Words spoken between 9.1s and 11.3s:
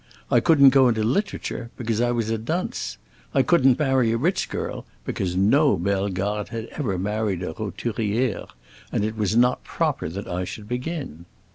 was not proper that I should begin.